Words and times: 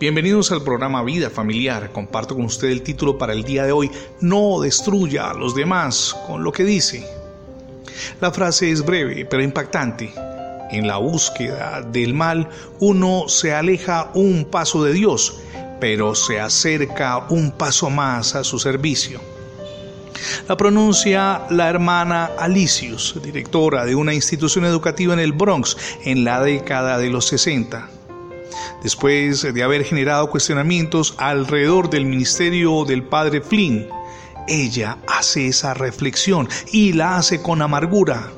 Bienvenidos 0.00 0.50
al 0.50 0.62
programa 0.62 1.02
Vida 1.02 1.28
Familiar. 1.28 1.92
Comparto 1.92 2.34
con 2.34 2.46
usted 2.46 2.68
el 2.70 2.80
título 2.80 3.18
para 3.18 3.34
el 3.34 3.44
día 3.44 3.64
de 3.64 3.72
hoy, 3.72 3.90
No 4.22 4.58
destruya 4.58 5.28
a 5.28 5.34
los 5.34 5.54
demás, 5.54 6.16
con 6.26 6.42
lo 6.42 6.52
que 6.52 6.64
dice. 6.64 7.06
La 8.18 8.32
frase 8.32 8.70
es 8.70 8.82
breve 8.82 9.26
pero 9.26 9.42
impactante. 9.42 10.10
En 10.70 10.86
la 10.86 10.96
búsqueda 10.96 11.82
del 11.82 12.14
mal 12.14 12.48
uno 12.78 13.28
se 13.28 13.52
aleja 13.52 14.10
un 14.14 14.46
paso 14.46 14.82
de 14.82 14.94
Dios, 14.94 15.38
pero 15.80 16.14
se 16.14 16.40
acerca 16.40 17.26
un 17.28 17.52
paso 17.52 17.90
más 17.90 18.34
a 18.34 18.42
su 18.42 18.58
servicio. 18.58 19.20
La 20.48 20.56
pronuncia 20.56 21.42
la 21.50 21.68
hermana 21.68 22.30
Alicius, 22.38 23.20
directora 23.22 23.84
de 23.84 23.94
una 23.94 24.14
institución 24.14 24.64
educativa 24.64 25.12
en 25.12 25.20
el 25.20 25.34
Bronx 25.34 25.76
en 26.06 26.24
la 26.24 26.40
década 26.40 26.96
de 26.96 27.10
los 27.10 27.26
60 27.26 27.99
después 28.82 29.42
de 29.42 29.62
haber 29.62 29.84
generado 29.84 30.30
cuestionamientos 30.30 31.14
alrededor 31.18 31.90
del 31.90 32.06
ministerio 32.06 32.84
del 32.84 33.02
padre 33.02 33.40
Flynn. 33.40 33.88
Ella 34.48 34.98
hace 35.06 35.46
esa 35.46 35.74
reflexión 35.74 36.48
y 36.72 36.92
la 36.92 37.16
hace 37.16 37.42
con 37.42 37.62
amargura. 37.62 38.30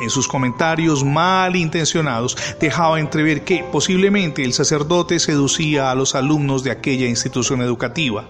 En 0.00 0.10
sus 0.10 0.28
comentarios 0.28 1.04
malintencionados 1.04 2.36
dejaba 2.60 3.00
entrever 3.00 3.42
que 3.42 3.64
posiblemente 3.72 4.44
el 4.44 4.52
sacerdote 4.52 5.18
seducía 5.18 5.90
a 5.90 5.94
los 5.96 6.14
alumnos 6.14 6.62
de 6.62 6.70
aquella 6.70 7.06
institución 7.06 7.62
educativa. 7.62 8.28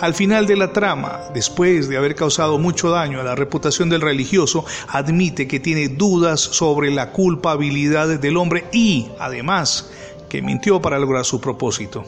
Al 0.00 0.14
final 0.14 0.46
de 0.46 0.56
la 0.56 0.72
trama, 0.72 1.20
después 1.34 1.88
de 1.88 1.96
haber 1.96 2.14
causado 2.14 2.58
mucho 2.58 2.90
daño 2.90 3.20
a 3.20 3.24
la 3.24 3.34
reputación 3.34 3.90
del 3.90 4.00
religioso, 4.00 4.64
admite 4.88 5.46
que 5.46 5.60
tiene 5.60 5.88
dudas 5.88 6.40
sobre 6.40 6.90
la 6.90 7.12
culpabilidad 7.12 8.08
del 8.18 8.36
hombre 8.36 8.64
y, 8.72 9.08
además, 9.18 9.90
que 10.30 10.40
mintió 10.40 10.80
para 10.80 10.98
lograr 10.98 11.26
su 11.26 11.40
propósito. 11.40 12.06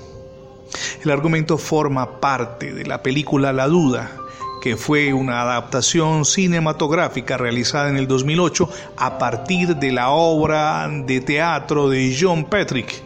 El 1.04 1.10
argumento 1.10 1.58
forma 1.58 2.20
parte 2.20 2.72
de 2.72 2.86
la 2.86 3.02
película 3.02 3.52
La 3.52 3.66
Duda, 3.66 4.12
que 4.62 4.76
fue 4.76 5.12
una 5.12 5.42
adaptación 5.42 6.24
cinematográfica 6.24 7.36
realizada 7.36 7.90
en 7.90 7.96
el 7.96 8.06
2008 8.06 8.70
a 8.96 9.18
partir 9.18 9.76
de 9.76 9.90
la 9.92 10.10
obra 10.10 10.88
de 10.88 11.20
teatro 11.20 11.90
de 11.90 12.16
John 12.18 12.44
Patrick. 12.44 13.02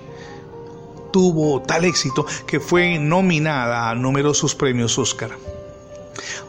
Tuvo 1.12 1.62
tal 1.62 1.87
éxito 1.87 2.27
que 2.47 2.61
fue 2.61 2.98
nominada 2.98 3.89
a 3.89 3.94
numerosos 3.94 4.55
premios 4.55 4.98
Oscar. 4.98 5.31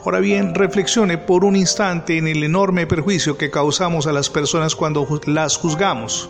Ahora 0.04 0.20
bien, 0.20 0.56
reflexione 0.56 1.18
por 1.18 1.46
un 1.46 1.56
instante 1.56 2.18
en 2.18 2.28
el 2.28 2.44
enorme 2.44 2.86
perjuicio 2.86 3.38
que 3.38 3.50
causamos 3.50 4.08
a 4.08 4.12
las 4.12 4.30
personas 4.30 4.76
cuando 4.76 5.08
las 5.26 5.56
juzgamos. 5.58 6.30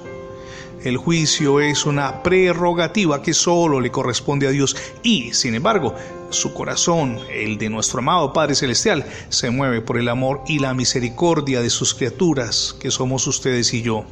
El 0.87 0.95
juicio 0.95 1.59
es 1.59 1.85
una 1.85 2.23
prerrogativa 2.23 3.21
que 3.21 3.33
solo 3.33 3.81
le 3.81 3.91
corresponde 3.91 4.47
a 4.47 4.51
Dios 4.51 4.73
y, 5.03 5.33
sin 5.33 5.53
embargo, 5.53 5.93
su 6.29 6.53
corazón, 6.53 7.19
el 7.29 7.57
de 7.57 7.69
nuestro 7.69 7.99
amado 7.99 8.31
Padre 8.31 8.55
Celestial, 8.55 9.05
se 9.27 9.49
mueve 9.49 9.81
por 9.81 9.97
el 9.97 10.07
amor 10.07 10.43
y 10.47 10.59
la 10.59 10.73
misericordia 10.73 11.61
de 11.61 11.69
sus 11.69 11.93
criaturas, 11.93 12.73
que 12.79 12.89
somos 12.89 13.27
ustedes 13.27 13.73
y 13.73 13.81
yo. 13.81 14.05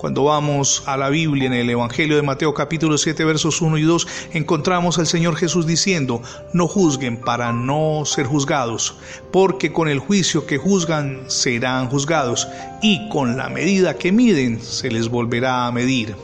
Cuando 0.00 0.24
vamos 0.24 0.82
a 0.86 0.96
la 0.96 1.10
Biblia 1.10 1.46
en 1.46 1.52
el 1.52 1.68
Evangelio 1.68 2.16
de 2.16 2.22
Mateo 2.22 2.54
capítulo 2.54 2.96
7 2.96 3.22
versos 3.26 3.60
1 3.60 3.76
y 3.76 3.82
2, 3.82 4.08
encontramos 4.32 4.98
al 4.98 5.06
Señor 5.06 5.36
Jesús 5.36 5.66
diciendo, 5.66 6.22
no 6.54 6.68
juzguen 6.68 7.18
para 7.18 7.52
no 7.52 8.04
ser 8.06 8.24
juzgados, 8.24 8.94
porque 9.30 9.74
con 9.74 9.90
el 9.90 9.98
juicio 9.98 10.46
que 10.46 10.56
juzgan 10.56 11.24
serán 11.26 11.90
juzgados, 11.90 12.48
y 12.80 13.10
con 13.10 13.36
la 13.36 13.50
medida 13.50 13.98
que 13.98 14.10
miden 14.10 14.62
se 14.62 14.90
les 14.90 15.10
volverá 15.10 15.66
a 15.66 15.70
medir. 15.70 16.16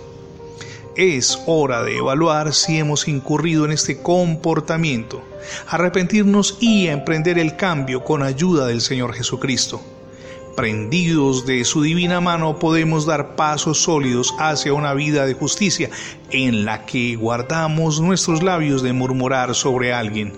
Es 0.97 1.39
hora 1.45 1.83
de 1.83 1.99
evaluar 1.99 2.55
si 2.55 2.79
hemos 2.79 3.07
incurrido 3.09 3.67
en 3.67 3.73
este 3.73 4.01
comportamiento, 4.01 5.23
arrepentirnos 5.69 6.57
y 6.63 6.87
emprender 6.87 7.39
el 7.39 7.57
cambio 7.57 8.05
con 8.05 8.23
ayuda 8.23 8.69
del 8.69 8.81
Señor 8.81 9.13
Jesucristo. 9.13 9.83
Prendidos 10.57 11.45
de 11.45 11.67
su 11.67 11.83
divina 11.83 12.23
mano 12.23 12.59
podemos 12.59 13.05
dar 13.05 13.37
pasos 13.37 13.83
sólidos 13.83 14.35
hacia 14.39 14.73
una 14.73 14.95
vida 14.95 15.27
de 15.27 15.35
justicia 15.35 15.91
en 16.31 16.65
la 16.65 16.87
que 16.87 17.15
guardamos 17.15 18.01
nuestros 18.01 18.43
labios 18.43 18.81
de 18.81 18.95
murmurar 18.95 19.55
sobre 19.55 19.93
alguien. 19.93 20.33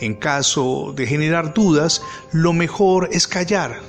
En 0.00 0.14
caso 0.14 0.92
de 0.94 1.08
generar 1.08 1.52
dudas, 1.52 2.00
lo 2.30 2.52
mejor 2.52 3.08
es 3.10 3.26
callar, 3.26 3.80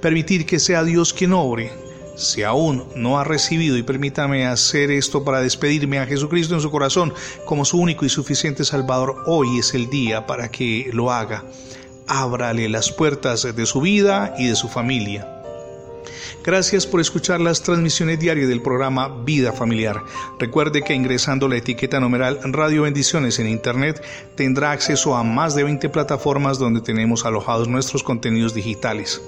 permitir 0.00 0.46
que 0.46 0.58
sea 0.58 0.84
Dios 0.84 1.12
quien 1.12 1.34
obre. 1.34 1.70
Si 2.16 2.42
aún 2.42 2.84
no 2.96 3.18
ha 3.18 3.24
recibido, 3.24 3.76
y 3.76 3.82
permítame 3.82 4.46
hacer 4.46 4.90
esto 4.90 5.22
para 5.22 5.42
despedirme 5.42 5.98
a 5.98 6.06
Jesucristo 6.06 6.54
en 6.54 6.62
su 6.62 6.70
corazón 6.70 7.12
como 7.44 7.66
su 7.66 7.78
único 7.78 8.06
y 8.06 8.08
suficiente 8.08 8.64
Salvador, 8.64 9.22
hoy 9.26 9.58
es 9.58 9.74
el 9.74 9.90
día 9.90 10.26
para 10.26 10.50
que 10.50 10.88
lo 10.94 11.12
haga 11.12 11.44
ábrale 12.08 12.68
las 12.68 12.90
puertas 12.90 13.42
de 13.54 13.66
su 13.66 13.80
vida 13.80 14.34
y 14.38 14.48
de 14.48 14.56
su 14.56 14.68
familia. 14.68 15.37
Gracias 16.48 16.86
por 16.86 17.02
escuchar 17.02 17.42
las 17.42 17.62
transmisiones 17.62 18.18
diarias 18.18 18.48
del 18.48 18.62
programa 18.62 19.08
Vida 19.22 19.52
Familiar. 19.52 20.02
Recuerde 20.38 20.80
que 20.80 20.94
ingresando 20.94 21.46
la 21.46 21.58
etiqueta 21.58 22.00
numeral 22.00 22.40
Radio 22.42 22.84
Bendiciones 22.84 23.38
en 23.38 23.50
Internet 23.50 24.02
tendrá 24.34 24.70
acceso 24.70 25.14
a 25.14 25.22
más 25.22 25.54
de 25.54 25.64
20 25.64 25.90
plataformas 25.90 26.58
donde 26.58 26.80
tenemos 26.80 27.26
alojados 27.26 27.68
nuestros 27.68 28.02
contenidos 28.02 28.54
digitales. 28.54 29.20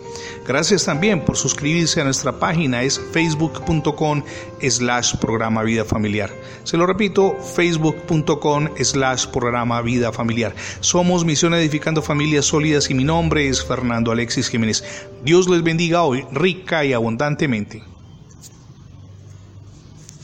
Gracias 0.47 0.87
también 0.87 1.23
por 1.23 1.37
suscribirse 1.37 2.01
a 2.01 2.05
nuestra 2.05 2.39
página, 2.39 2.85
es 2.85 2.99
facebook.com 3.13 4.23
slash 4.67 5.17
programa 5.17 5.63
Vida 5.63 5.85
Familiar. 5.85 6.31
Se 6.65 6.79
lo 6.79 6.87
repito, 6.87 7.37
facebook.com 7.55 8.69
slash 8.83 9.27
programa 9.27 9.83
Vida 9.83 10.11
Familiar. 10.11 10.55
Somos 10.81 11.27
Misión 11.27 11.53
Edificando 11.53 12.01
Familias 12.01 12.47
Sólidas 12.47 12.89
y 12.89 12.95
mi 12.95 13.05
nombre 13.05 13.47
es 13.47 13.63
Fernando 13.63 14.11
Alexis 14.11 14.49
Jiménez. 14.49 14.83
Dios 15.23 15.51
les 15.51 15.63
bendiga 15.63 16.03
hoy 16.03 16.25
rica 16.33 16.83
y 16.83 16.95
abbondantemente. 17.11 17.83